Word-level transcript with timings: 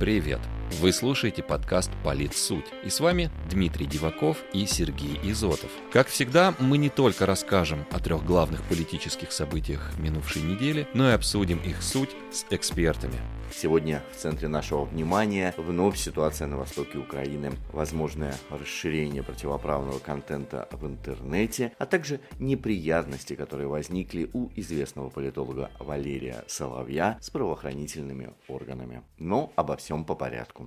Привет! 0.00 0.40
Вы 0.78 0.92
слушаете 0.92 1.42
подкаст 1.42 1.90
«Политсуть». 2.04 2.64
И 2.84 2.90
с 2.90 3.00
вами 3.00 3.30
Дмитрий 3.50 3.86
Диваков 3.86 4.38
и 4.52 4.64
Сергей 4.66 5.18
Изотов. 5.24 5.70
Как 5.92 6.06
всегда, 6.06 6.54
мы 6.60 6.78
не 6.78 6.88
только 6.88 7.26
расскажем 7.26 7.84
о 7.90 7.98
трех 7.98 8.24
главных 8.24 8.62
политических 8.62 9.32
событиях 9.32 9.98
минувшей 9.98 10.42
недели, 10.42 10.86
но 10.94 11.10
и 11.10 11.12
обсудим 11.12 11.58
их 11.58 11.82
суть 11.82 12.10
с 12.30 12.46
экспертами. 12.50 13.16
Сегодня 13.52 14.02
в 14.12 14.16
центре 14.16 14.46
нашего 14.46 14.84
внимания 14.84 15.54
вновь 15.56 15.98
ситуация 15.98 16.46
на 16.46 16.56
востоке 16.56 16.98
Украины, 16.98 17.52
возможное 17.72 18.34
расширение 18.48 19.22
противоправного 19.24 19.98
контента 19.98 20.68
в 20.70 20.86
интернете, 20.86 21.72
а 21.78 21.86
также 21.86 22.20
неприятности, 22.38 23.34
которые 23.34 23.66
возникли 23.66 24.30
у 24.32 24.50
известного 24.54 25.10
политолога 25.10 25.70
Валерия 25.80 26.44
Соловья 26.46 27.18
с 27.20 27.30
правоохранительными 27.30 28.30
органами. 28.46 29.02
Но 29.18 29.52
обо 29.56 29.76
всем 29.76 30.04
по 30.04 30.14
порядку. 30.14 30.59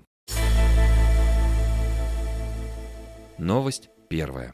Новость 3.39 3.89
первая. 4.09 4.53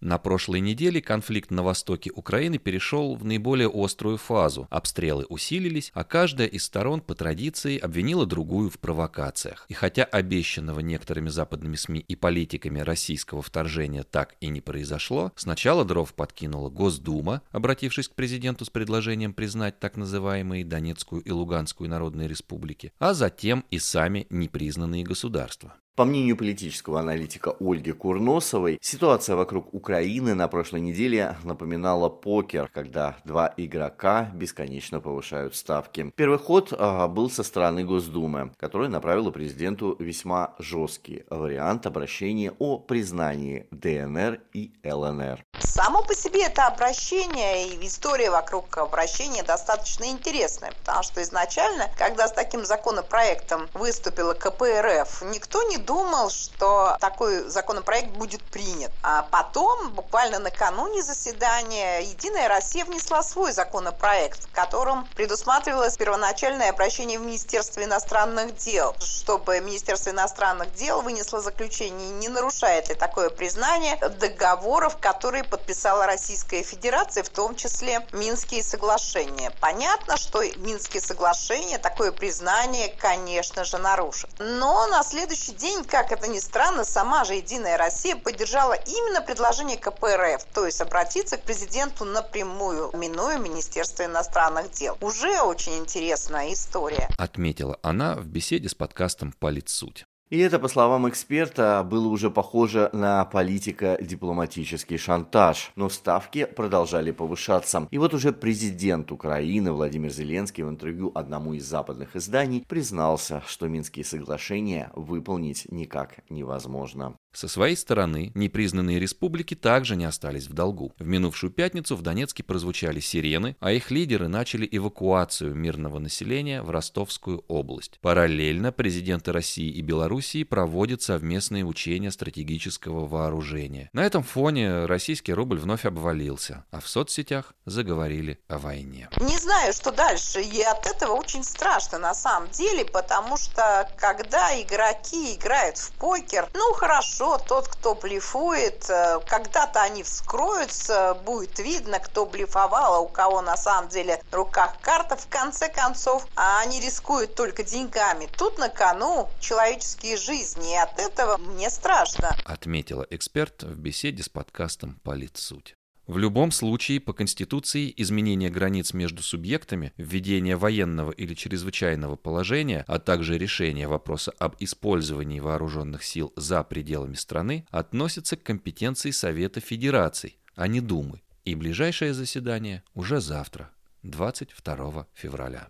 На 0.00 0.18
прошлой 0.18 0.60
неделе 0.60 1.02
конфликт 1.02 1.50
на 1.50 1.64
востоке 1.64 2.12
Украины 2.14 2.58
перешел 2.58 3.16
в 3.16 3.24
наиболее 3.24 3.68
острую 3.68 4.16
фазу. 4.16 4.68
Обстрелы 4.70 5.24
усилились, 5.24 5.90
а 5.92 6.04
каждая 6.04 6.46
из 6.46 6.64
сторон 6.64 7.00
по 7.00 7.16
традиции 7.16 7.78
обвинила 7.78 8.26
другую 8.26 8.70
в 8.70 8.78
провокациях. 8.78 9.66
И 9.68 9.74
хотя 9.74 10.04
обещанного 10.04 10.78
некоторыми 10.80 11.30
западными 11.30 11.74
СМИ 11.74 11.98
и 12.00 12.14
политиками 12.14 12.78
российского 12.78 13.42
вторжения 13.42 14.04
так 14.04 14.36
и 14.40 14.48
не 14.48 14.60
произошло, 14.60 15.32
сначала 15.34 15.84
дров 15.84 16.14
подкинула 16.14 16.70
Госдума, 16.70 17.42
обратившись 17.50 18.08
к 18.08 18.14
президенту 18.14 18.64
с 18.64 18.70
предложением 18.70 19.34
признать 19.34 19.80
так 19.80 19.96
называемые 19.96 20.64
Донецкую 20.64 21.22
и 21.22 21.30
Луганскую 21.32 21.90
народные 21.90 22.28
республики, 22.28 22.92
а 23.00 23.14
затем 23.14 23.64
и 23.70 23.80
сами 23.80 24.28
непризнанные 24.30 25.02
государства. 25.02 25.74
По 25.96 26.04
мнению 26.04 26.36
политического 26.36 27.00
аналитика 27.00 27.56
Ольги 27.58 27.90
Курносовой, 27.90 28.78
ситуация 28.82 29.34
вокруг 29.34 29.72
Украины 29.72 30.34
на 30.34 30.46
прошлой 30.46 30.82
неделе 30.82 31.36
напоминала 31.42 32.10
покер, 32.10 32.68
когда 32.70 33.16
два 33.24 33.54
игрока 33.56 34.30
бесконечно 34.34 35.00
повышают 35.00 35.56
ставки. 35.56 36.12
Первый 36.14 36.38
ход 36.38 36.74
а, 36.76 37.08
был 37.08 37.30
со 37.30 37.42
стороны 37.42 37.82
Госдумы, 37.82 38.52
которая 38.58 38.90
направила 38.90 39.30
президенту 39.30 39.96
весьма 39.98 40.54
жесткий 40.58 41.24
вариант 41.30 41.86
обращения 41.86 42.52
о 42.58 42.78
признании 42.78 43.66
ДНР 43.70 44.42
и 44.52 44.72
ЛНР. 44.84 45.42
Само 45.60 46.02
по 46.02 46.14
себе 46.14 46.42
это 46.42 46.66
обращение 46.66 47.68
и 47.68 47.86
история 47.86 48.30
вокруг 48.30 48.76
обращения 48.76 49.42
достаточно 49.42 50.04
интересная, 50.04 50.72
потому 50.72 51.02
что 51.02 51.22
изначально, 51.22 51.88
когда 51.96 52.28
с 52.28 52.32
таким 52.32 52.66
законопроектом 52.66 53.66
выступила 53.72 54.34
КПРФ, 54.34 55.22
никто 55.32 55.62
не 55.62 55.85
думал, 55.86 56.28
что 56.30 56.96
такой 57.00 57.48
законопроект 57.48 58.10
будет 58.10 58.42
принят. 58.42 58.92
А 59.02 59.22
потом, 59.22 59.90
буквально 59.92 60.38
накануне 60.38 61.02
заседания, 61.02 62.00
Единая 62.00 62.48
Россия 62.48 62.84
внесла 62.84 63.22
свой 63.22 63.52
законопроект, 63.52 64.44
в 64.44 64.52
котором 64.52 65.06
предусматривалось 65.14 65.96
первоначальное 65.96 66.70
обращение 66.70 67.18
в 67.18 67.22
Министерство 67.22 67.82
иностранных 67.82 68.56
дел, 68.56 68.94
чтобы 69.00 69.60
Министерство 69.60 70.10
иностранных 70.10 70.74
дел 70.74 71.00
вынесло 71.00 71.40
заключение, 71.40 72.10
не 72.10 72.28
нарушает 72.28 72.88
ли 72.88 72.94
такое 72.94 73.30
признание 73.30 73.96
договоров, 73.96 74.98
которые 74.98 75.44
подписала 75.44 76.06
Российская 76.06 76.62
Федерация, 76.62 77.22
в 77.22 77.28
том 77.28 77.54
числе 77.54 78.06
Минские 78.12 78.62
соглашения. 78.62 79.52
Понятно, 79.60 80.16
что 80.16 80.42
Минские 80.56 81.00
соглашения 81.00 81.78
такое 81.78 82.10
признание, 82.10 82.88
конечно 82.88 83.64
же, 83.64 83.78
нарушат. 83.78 84.30
Но 84.38 84.86
на 84.88 85.02
следующий 85.04 85.52
день 85.52 85.75
день, 85.76 85.84
как 85.84 86.12
это 86.12 86.28
ни 86.28 86.38
странно, 86.38 86.84
сама 86.84 87.24
же 87.24 87.34
Единая 87.34 87.76
Россия 87.76 88.16
поддержала 88.16 88.74
именно 88.74 89.20
предложение 89.20 89.76
КПРФ, 89.76 90.44
то 90.54 90.66
есть 90.66 90.80
обратиться 90.80 91.36
к 91.36 91.42
президенту 91.42 92.04
напрямую, 92.04 92.90
минуя 92.94 93.38
Министерство 93.38 94.04
иностранных 94.04 94.70
дел. 94.72 94.96
Уже 95.00 95.40
очень 95.40 95.78
интересная 95.78 96.52
история. 96.52 97.08
Отметила 97.18 97.78
она 97.82 98.14
в 98.14 98.26
беседе 98.26 98.68
с 98.68 98.74
подкастом 98.74 99.32
«Политсуть». 99.32 100.06
И 100.28 100.38
это, 100.38 100.58
по 100.58 100.66
словам 100.66 101.08
эксперта, 101.08 101.86
было 101.88 102.08
уже 102.08 102.30
похоже 102.30 102.90
на 102.92 103.24
политико-дипломатический 103.26 104.98
шантаж. 104.98 105.70
Но 105.76 105.88
ставки 105.88 106.46
продолжали 106.46 107.12
повышаться. 107.12 107.86
И 107.92 107.98
вот 107.98 108.12
уже 108.12 108.32
президент 108.32 109.12
Украины 109.12 109.70
Владимир 109.70 110.10
Зеленский 110.10 110.64
в 110.64 110.68
интервью 110.68 111.12
одному 111.14 111.54
из 111.54 111.64
западных 111.64 112.16
изданий 112.16 112.64
признался, 112.66 113.42
что 113.46 113.68
Минские 113.68 114.04
соглашения 114.04 114.90
выполнить 114.96 115.70
никак 115.70 116.16
невозможно. 116.28 117.16
Со 117.36 117.48
своей 117.48 117.76
стороны, 117.76 118.32
непризнанные 118.34 118.98
республики 118.98 119.54
также 119.54 119.94
не 119.94 120.06
остались 120.06 120.48
в 120.48 120.54
долгу. 120.54 120.94
В 120.98 121.06
минувшую 121.06 121.50
пятницу 121.50 121.94
в 121.94 122.00
Донецке 122.00 122.42
прозвучали 122.42 122.98
сирены, 122.98 123.56
а 123.60 123.72
их 123.72 123.90
лидеры 123.90 124.26
начали 124.26 124.66
эвакуацию 124.72 125.54
мирного 125.54 125.98
населения 125.98 126.62
в 126.62 126.70
Ростовскую 126.70 127.44
область. 127.46 127.98
Параллельно 128.00 128.72
президенты 128.72 129.32
России 129.32 129.68
и 129.68 129.82
Белоруссии 129.82 130.44
проводят 130.44 131.02
совместные 131.02 131.66
учения 131.66 132.10
стратегического 132.10 133.06
вооружения. 133.06 133.90
На 133.92 134.06
этом 134.06 134.22
фоне 134.22 134.86
российский 134.86 135.34
рубль 135.34 135.58
вновь 135.58 135.84
обвалился, 135.84 136.64
а 136.70 136.80
в 136.80 136.88
соцсетях 136.88 137.52
заговорили 137.66 138.40
о 138.48 138.56
войне. 138.56 139.10
Не 139.20 139.36
знаю, 139.36 139.74
что 139.74 139.92
дальше, 139.92 140.40
и 140.40 140.62
от 140.62 140.86
этого 140.86 141.12
очень 141.12 141.44
страшно 141.44 141.98
на 141.98 142.14
самом 142.14 142.48
деле, 142.52 142.86
потому 142.86 143.36
что 143.36 143.86
когда 143.98 144.58
игроки 144.58 145.34
играют 145.34 145.76
в 145.76 145.92
покер, 145.98 146.48
ну 146.54 146.72
хорошо, 146.72 147.25
хорошо, 147.26 147.44
тот, 147.46 147.68
кто 147.68 147.94
блефует, 147.94 148.88
э, 148.88 149.20
когда-то 149.26 149.82
они 149.82 150.02
вскроются, 150.02 151.14
будет 151.24 151.58
видно, 151.58 151.98
кто 151.98 152.26
блефовал, 152.26 152.94
а 152.94 153.00
у 153.00 153.08
кого 153.08 153.42
на 153.42 153.56
самом 153.56 153.88
деле 153.88 154.22
в 154.30 154.34
руках 154.34 154.80
карта, 154.80 155.16
в 155.16 155.28
конце 155.28 155.68
концов, 155.68 156.26
а 156.36 156.60
они 156.60 156.80
рискуют 156.80 157.34
только 157.34 157.62
деньгами. 157.62 158.28
Тут 158.38 158.58
на 158.58 158.68
кону 158.68 159.28
человеческие 159.40 160.16
жизни, 160.16 160.72
и 160.72 160.76
от 160.76 160.98
этого 160.98 161.36
мне 161.36 161.70
страшно. 161.70 162.36
Отметила 162.44 163.06
эксперт 163.10 163.62
в 163.62 163.78
беседе 163.78 164.22
с 164.22 164.28
подкастом 164.28 165.00
«Политсуть». 165.02 165.76
В 166.06 166.18
любом 166.18 166.52
случае, 166.52 167.00
по 167.00 167.12
Конституции, 167.12 167.92
изменение 167.96 168.48
границ 168.48 168.92
между 168.92 169.22
субъектами, 169.22 169.92
введение 169.96 170.56
военного 170.56 171.10
или 171.10 171.34
чрезвычайного 171.34 172.14
положения, 172.14 172.84
а 172.86 173.00
также 173.00 173.36
решение 173.38 173.88
вопроса 173.88 174.32
об 174.38 174.54
использовании 174.60 175.40
вооруженных 175.40 176.04
сил 176.04 176.32
за 176.36 176.62
пределами 176.62 177.14
страны 177.14 177.66
относятся 177.70 178.36
к 178.36 178.44
компетенции 178.44 179.10
Совета 179.10 179.60
Федераций, 179.60 180.38
а 180.54 180.68
не 180.68 180.80
Думы. 180.80 181.22
И 181.44 181.56
ближайшее 181.56 182.14
заседание 182.14 182.84
уже 182.94 183.20
завтра, 183.20 183.70
22 184.04 185.08
февраля. 185.12 185.68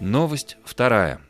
Новость 0.00 0.56
вторая. 0.64 1.20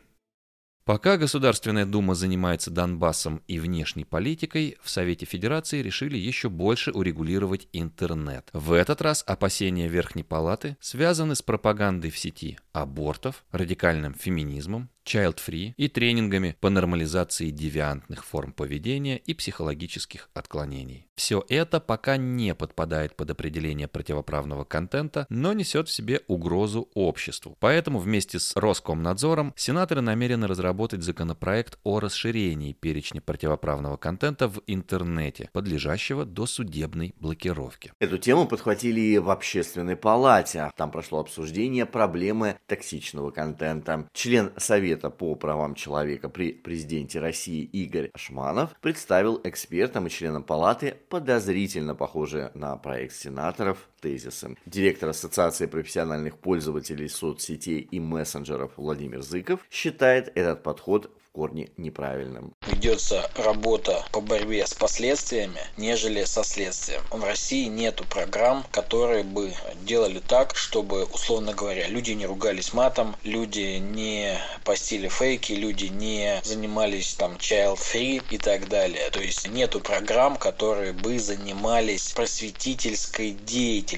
Пока 0.89 1.17
Государственная 1.17 1.85
Дума 1.85 2.15
занимается 2.15 2.71
Донбассом 2.71 3.43
и 3.45 3.59
внешней 3.59 4.05
политикой, 4.05 4.75
в 4.81 4.89
Совете 4.89 5.27
Федерации 5.27 5.83
решили 5.83 6.17
еще 6.17 6.49
больше 6.49 6.89
урегулировать 6.91 7.67
интернет. 7.73 8.49
В 8.53 8.73
этот 8.73 8.99
раз 9.03 9.23
опасения 9.27 9.87
Верхней 9.87 10.23
Палаты 10.23 10.77
связаны 10.79 11.35
с 11.35 11.43
пропагандой 11.43 12.09
в 12.09 12.17
сети 12.17 12.57
абортов, 12.73 13.45
радикальным 13.51 14.15
феминизмом, 14.15 14.89
child-free 15.05 15.73
и 15.77 15.87
тренингами 15.87 16.55
по 16.59 16.69
нормализации 16.69 17.49
девиантных 17.49 18.25
форм 18.25 18.53
поведения 18.53 19.17
и 19.17 19.33
психологических 19.33 20.29
отклонений. 20.33 21.07
Все 21.15 21.43
это 21.49 21.79
пока 21.79 22.17
не 22.17 22.55
подпадает 22.55 23.15
под 23.15 23.31
определение 23.31 23.87
противоправного 23.87 24.63
контента, 24.63 25.25
но 25.29 25.53
несет 25.53 25.89
в 25.89 25.91
себе 25.91 26.21
угрозу 26.27 26.89
обществу. 26.93 27.57
Поэтому 27.59 27.99
вместе 27.99 28.39
с 28.39 28.55
Роскомнадзором 28.55 29.53
сенаторы 29.55 30.01
намерены 30.01 30.47
разработать 30.47 31.03
законопроект 31.03 31.77
о 31.83 31.99
расширении 31.99 32.73
перечня 32.73 33.21
противоправного 33.21 33.97
контента 33.97 34.47
в 34.47 34.61
интернете, 34.67 35.49
подлежащего 35.53 36.25
до 36.25 36.45
судебной 36.45 37.13
блокировки. 37.19 37.93
Эту 37.99 38.17
тему 38.17 38.47
подхватили 38.47 39.01
и 39.01 39.17
в 39.17 39.29
общественной 39.29 39.95
палате. 39.95 40.71
Там 40.77 40.91
прошло 40.91 41.19
обсуждение 41.19 41.85
проблемы 41.85 42.57
токсичного 42.67 43.31
контента. 43.31 44.07
Член 44.13 44.51
Совета 44.57 44.88
Совета 44.89 45.11
по 45.11 45.35
правам 45.35 45.75
человека 45.75 46.29
при 46.29 46.51
президенте 46.51 47.19
России 47.19 47.61
Игорь 47.61 48.09
Шманов 48.15 48.75
представил 48.81 49.39
экспертам 49.43 50.07
и 50.07 50.09
членам 50.09 50.41
палаты 50.41 50.97
подозрительно 51.09 51.93
похожие 51.93 52.49
на 52.55 52.75
проект 52.75 53.13
сенаторов 53.13 53.87
тезисы. 53.99 54.55
Директор 54.65 55.09
Ассоциации 55.09 55.65
профессиональных 55.65 56.37
пользователей 56.37 57.09
соцсетей 57.09 57.79
и 57.79 57.99
мессенджеров 57.99 58.71
Владимир 58.77 59.21
Зыков 59.21 59.61
считает 59.69 60.31
этот 60.35 60.63
подход 60.63 61.11
в 61.29 61.31
корне 61.31 61.69
неправильным. 61.77 62.53
Ведется 62.67 63.29
работа 63.35 64.03
по 64.11 64.19
борьбе 64.19 64.65
с 64.65 64.73
последствиями, 64.73 65.59
нежели 65.77 66.23
со 66.23 66.43
следствием. 66.43 67.01
В 67.11 67.23
России 67.23 67.67
нету 67.67 68.03
программ, 68.09 68.65
которые 68.71 69.23
бы 69.23 69.53
делали 69.83 70.19
так, 70.19 70.55
чтобы, 70.55 71.05
условно 71.05 71.53
говоря, 71.53 71.87
люди 71.87 72.11
не 72.11 72.25
ругались 72.25 72.73
матом, 72.73 73.15
люди 73.23 73.77
не 73.77 74.39
постили 74.63 75.07
фейки, 75.07 75.53
люди 75.53 75.85
не 75.85 76.41
занимались 76.43 77.13
там 77.13 77.33
child 77.33 77.77
free 77.77 78.23
и 78.31 78.37
так 78.37 78.67
далее. 78.67 79.09
То 79.11 79.21
есть 79.21 79.47
нету 79.49 79.79
программ, 79.81 80.35
которые 80.35 80.93
бы 80.93 81.19
занимались 81.19 82.11
просветительской 82.11 83.31
деятельностью. 83.31 83.88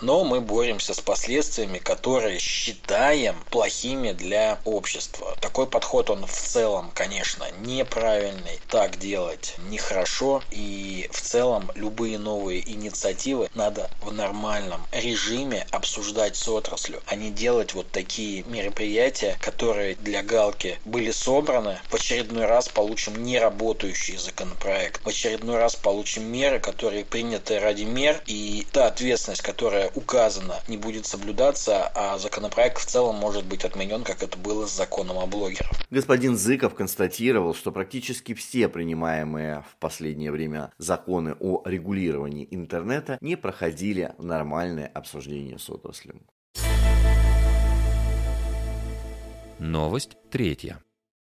Но 0.00 0.24
мы 0.24 0.40
боремся 0.40 0.94
с 0.94 1.00
последствиями, 1.00 1.78
которые 1.78 2.38
считаем 2.38 3.36
плохими 3.50 4.12
для 4.12 4.58
общества. 4.64 5.36
Такой 5.40 5.66
подход, 5.66 6.10
он 6.10 6.26
в 6.26 6.32
целом, 6.32 6.90
конечно, 6.94 7.46
неправильный. 7.60 8.58
Так 8.68 8.98
делать 8.98 9.54
нехорошо. 9.68 10.42
И 10.50 11.08
в 11.12 11.20
целом 11.20 11.70
любые 11.74 12.18
новые 12.18 12.68
инициативы 12.68 13.48
надо 13.54 13.90
в 14.02 14.12
нормальном 14.12 14.82
режиме 14.92 15.66
обсуждать 15.70 16.36
с 16.36 16.48
отраслью, 16.48 17.02
а 17.06 17.14
не 17.14 17.30
делать 17.30 17.74
вот 17.74 17.90
такие 17.90 18.42
мероприятия, 18.44 19.36
которые 19.40 19.94
для 19.96 20.22
галки 20.22 20.78
были 20.84 21.10
собраны. 21.10 21.78
В 21.90 21.94
очередной 21.94 22.46
раз 22.46 22.68
получим 22.68 23.22
неработающий 23.22 24.16
законопроект. 24.16 25.00
В 25.04 25.08
очередной 25.08 25.58
раз 25.58 25.76
получим 25.76 26.24
меры, 26.24 26.58
которые 26.60 27.04
приняты 27.04 27.58
ради 27.60 27.84
мер, 27.84 28.22
и 28.26 28.66
та 28.72 28.86
ответственность, 28.86 29.27
которая 29.36 29.90
указана, 29.94 30.56
не 30.68 30.76
будет 30.76 31.06
соблюдаться, 31.06 31.86
а 31.94 32.18
законопроект 32.18 32.78
в 32.78 32.86
целом 32.86 33.16
может 33.16 33.44
быть 33.44 33.64
отменен, 33.64 34.04
как 34.04 34.22
это 34.22 34.38
было 34.38 34.66
с 34.66 34.76
законом 34.76 35.18
о 35.18 35.26
блогерах. 35.26 35.70
Господин 35.90 36.36
Зыков 36.36 36.74
констатировал, 36.74 37.54
что 37.54 37.72
практически 37.72 38.34
все 38.34 38.68
принимаемые 38.68 39.64
в 39.70 39.76
последнее 39.76 40.32
время 40.32 40.72
законы 40.78 41.36
о 41.40 41.62
регулировании 41.64 42.48
интернета 42.50 43.18
не 43.20 43.36
проходили 43.36 44.14
нормальное 44.18 44.86
обсуждение 44.86 45.58
с 45.58 45.68
отраслью. 45.70 46.20
Новость 49.58 50.16
третья. 50.30 50.80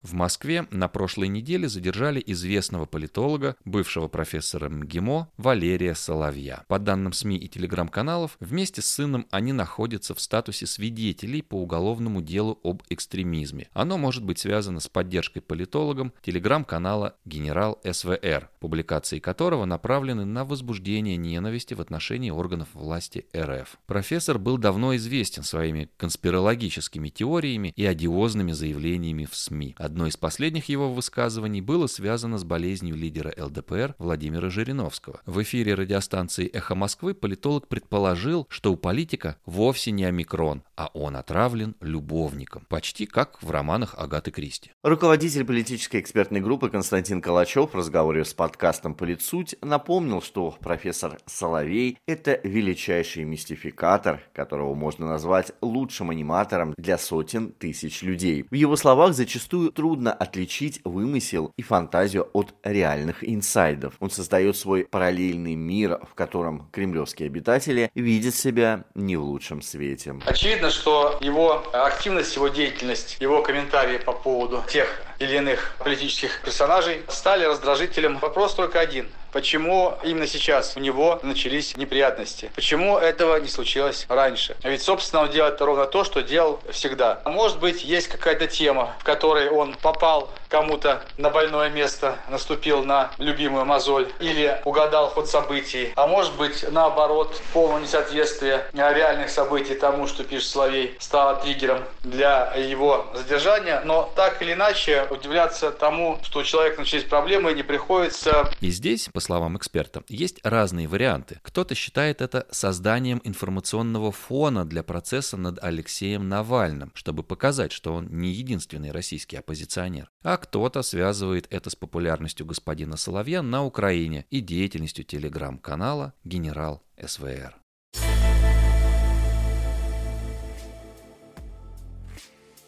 В 0.01 0.13
Москве 0.13 0.66
на 0.72 0.88
прошлой 0.88 1.28
неделе 1.28 1.68
задержали 1.68 2.24
известного 2.25 2.86
политолога, 2.86 3.57
бывшего 3.66 4.07
профессора 4.07 4.69
МГИМО 4.69 5.30
Валерия 5.36 5.94
Соловья. 5.94 6.63
По 6.69 6.80
данным 6.80 7.12
СМИ 7.12 7.38
и 7.38 7.50
телеграм-каналов, 7.50 8.38
вместе 8.40 8.81
с 8.81 8.86
сыном 8.86 9.28
они 9.30 9.51
находятся 9.51 10.16
в 10.16 10.22
статусе 10.22 10.68
свидетелей 10.68 11.42
по 11.42 11.56
уголовному 11.56 12.22
делу 12.22 12.62
об 12.63 12.81
экстремизме. 12.90 13.68
Оно 13.74 13.98
может 13.98 14.24
быть 14.24 14.40
связано 14.40 14.80
с 14.80 14.88
поддержкой 14.88 15.42
политологом 15.42 16.13
телеграм-канала 16.22 17.18
«Генерал 17.25 17.81
СВР», 17.84 18.50
публикации 18.62 19.19
которого 19.19 19.66
направлены 19.66 20.24
на 20.24 20.46
возбуждение 20.46 21.18
ненависти 21.18 21.74
в 21.74 21.81
отношении 21.81 22.30
органов 22.30 22.69
власти 22.74 23.25
РФ. 23.36 23.78
Профессор 23.86 24.40
был 24.40 24.57
давно 24.57 24.96
известен 24.96 25.44
своими 25.44 25.90
конспирологическими 25.98 27.10
теориями 27.10 27.74
и 27.75 27.86
одиозными 27.86 28.54
заявлениями 28.54 29.28
в 29.30 29.36
СМИ. 29.36 29.75
Одно 29.89 30.06
из 30.06 30.18
последних 30.18 30.69
его 30.69 30.94
высказываний 30.94 31.62
было 31.62 31.88
связано 31.88 32.38
с 32.38 32.44
болезнью 32.44 32.95
лидера 32.95 33.33
ЛДПР 33.36 33.95
Владимира 33.97 34.51
Жириновского. 34.51 35.19
В 35.25 35.41
эфире 35.41 35.74
радиостанции 35.74 36.45
«Эхо 36.45 36.75
Москвы» 36.75 37.15
политолог 37.15 37.68
предположил, 37.68 38.45
что 38.51 38.71
у 38.71 38.75
политика 38.75 39.38
вовсе 39.47 39.89
не 39.89 40.06
омикрон, 40.06 40.62
а 40.79 40.89
он 40.93 41.17
отравлен 41.17 41.75
любовником, 41.81 42.65
почти 42.69 43.05
как 43.05 43.43
в 43.43 43.51
романах 43.51 43.95
Агаты 43.97 44.31
Кристи. 44.31 44.71
Руководитель 44.81 45.43
политической 45.43 45.99
экспертной 45.99 46.39
группы 46.39 46.69
Константин 46.69 47.21
Калачев 47.21 47.73
в 47.73 47.75
разговоре 47.75 48.23
с 48.23 48.33
подкастом 48.33 48.95
«Политсуть» 48.95 49.55
напомнил, 49.61 50.21
что 50.21 50.55
профессор 50.61 51.17
Соловей– 51.25 51.97
это 52.07 52.39
величайший 52.45 53.25
мистификатор, 53.25 54.21
которого 54.33 54.73
можно 54.73 55.05
назвать 55.05 55.51
лучшим 55.59 56.11
аниматором 56.11 56.73
для 56.77 56.97
сотен 56.97 57.51
тысяч 57.51 58.01
людей. 58.01 58.45
В 58.49 58.55
его 58.55 58.77
словах 58.77 59.13
зачастую 59.13 59.73
трудно 59.73 60.13
отличить 60.13 60.79
вымысел 60.85 61.51
и 61.57 61.61
фантазию 61.61 62.29
от 62.31 62.53
реальных 62.63 63.27
инсайдов. 63.27 63.95
Он 63.99 64.09
создает 64.09 64.55
свой 64.55 64.85
параллельный 64.85 65.55
мир, 65.55 65.99
в 66.09 66.13
котором 66.15 66.69
кремлевские 66.71 67.27
обитатели 67.27 67.91
видят 67.95 68.33
себя 68.33 68.85
не 68.95 69.17
в 69.17 69.23
лучшем 69.23 69.61
свете. 69.61 70.15
Очевидно, 70.25 70.69
что 70.69 71.18
его 71.21 71.63
активность, 71.74 72.36
его 72.36 72.48
деятельность, 72.48 73.18
его 73.19 73.42
комментарии 73.42 73.98
по 73.98 74.13
поводу 74.13 74.63
тех 74.68 74.88
или 75.19 75.36
иных 75.38 75.75
политических 75.80 76.42
персонажей 76.42 77.04
стали 77.07 77.44
раздражителем. 77.45 78.18
Вопрос 78.19 78.56
только 78.56 78.80
один. 78.80 79.10
Почему 79.31 79.97
именно 80.03 80.27
сейчас 80.27 80.75
у 80.75 80.79
него 80.79 81.19
начались 81.23 81.77
неприятности? 81.77 82.51
Почему 82.55 82.97
этого 82.97 83.37
не 83.37 83.47
случилось 83.47 84.05
раньше? 84.09 84.55
А 84.63 84.69
ведь, 84.69 84.81
собственно, 84.81 85.23
он 85.23 85.29
делает 85.29 85.61
ровно 85.61 85.85
то, 85.85 86.03
что 86.03 86.21
делал 86.21 86.59
всегда. 86.71 87.21
А 87.23 87.29
может 87.29 87.59
быть, 87.59 87.83
есть 87.83 88.07
какая-то 88.07 88.47
тема, 88.47 88.95
в 88.99 89.03
которой 89.03 89.49
он 89.49 89.75
попал 89.81 90.29
кому-то 90.49 91.03
на 91.17 91.29
больное 91.29 91.69
место, 91.69 92.17
наступил 92.29 92.83
на 92.83 93.11
любимую 93.19 93.65
мозоль 93.65 94.11
или 94.19 94.59
угадал 94.65 95.09
ход 95.09 95.29
событий. 95.29 95.93
А 95.95 96.07
может 96.07 96.33
быть, 96.35 96.65
наоборот, 96.71 97.39
полное 97.53 97.81
несоответствие 97.81 98.65
реальных 98.73 99.29
событий 99.29 99.75
тому, 99.75 100.07
что 100.07 100.23
пишет 100.23 100.49
Соловей, 100.49 100.97
стало 100.99 101.35
триггером 101.35 101.83
для 102.03 102.53
его 102.55 103.05
задержания. 103.13 103.81
Но 103.85 104.11
так 104.15 104.41
или 104.41 104.53
иначе, 104.53 105.05
удивляться 105.09 105.71
тому, 105.71 106.19
что 106.23 106.39
у 106.39 106.43
человека 106.43 106.79
начались 106.79 107.03
проблемы, 107.03 107.53
не 107.53 107.63
приходится. 107.63 108.49
И 108.59 108.69
здесь 108.71 109.07
по 109.19 109.25
словам 109.25 109.57
эксперта, 109.57 110.01
есть 110.07 110.39
разные 110.45 110.88
варианты. 110.88 111.42
Кто-то 111.44 111.75
считает 111.75 112.21
это 112.21 112.48
созданием 112.51 113.19
информационного 113.25 114.13
фона 114.13 114.63
для 114.63 114.81
процесса 114.81 115.36
над 115.36 115.62
Алексеем 115.62 116.30
Навальным, 116.30 116.94
чтобы 116.95 117.24
показать, 117.24 117.74
что 117.74 117.94
он 117.94 118.07
не 118.07 118.31
единственный 118.31 118.92
российский 118.92 119.36
оппозиционер. 119.36 120.10
А 120.24 120.38
кто-то 120.38 120.83
связывает 120.83 121.48
это 121.50 121.69
с 121.69 121.75
популярностью 121.75 122.45
господина 122.45 122.95
Соловья 122.95 123.42
на 123.42 123.66
Украине 123.66 124.25
и 124.30 124.39
деятельностью 124.39 125.04
телеграм-канала 125.04 126.13
«Генерал 126.24 126.81
СВР». 127.06 127.57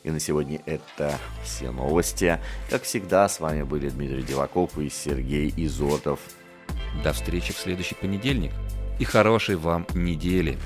И 0.04 0.12
на 0.12 0.20
сегодня 0.20 0.62
это 0.66 1.18
все 1.46 1.72
новости. 1.72 2.42
Как 2.70 2.84
всегда, 2.84 3.30
с 3.30 3.40
вами 3.40 3.64
были 3.64 3.88
Дмитрий 3.88 4.24
Диваков 4.24 4.78
и 4.78 4.90
Сергей 4.90 5.54
Изотов. 5.56 6.20
До 7.04 7.14
встречи 7.14 7.54
в 7.54 7.58
следующий 7.58 7.96
понедельник 7.96 8.52
и 9.00 9.04
хорошей 9.04 9.56
вам 9.56 9.88
недели. 9.94 10.58